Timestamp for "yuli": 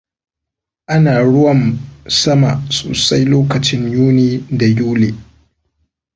4.67-5.15